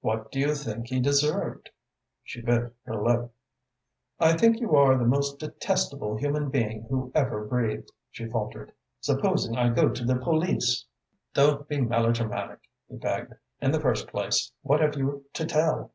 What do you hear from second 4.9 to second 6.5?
the most detestable human